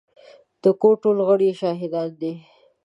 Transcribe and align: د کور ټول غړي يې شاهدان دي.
د 0.63 0.65
کور 0.81 0.95
ټول 1.03 1.17
غړي 1.27 1.47
يې 1.49 1.59
شاهدان 1.61 2.09
دي. 2.21 2.33